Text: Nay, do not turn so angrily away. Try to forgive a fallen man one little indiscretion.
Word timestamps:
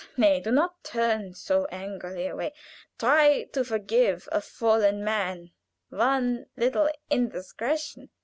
Nay, 0.17 0.39
do 0.39 0.51
not 0.51 0.83
turn 0.83 1.35
so 1.35 1.65
angrily 1.65 2.25
away. 2.25 2.55
Try 2.97 3.43
to 3.53 3.63
forgive 3.63 4.27
a 4.31 4.41
fallen 4.41 5.03
man 5.03 5.51
one 5.89 6.47
little 6.57 6.89
indiscretion. 7.11 8.09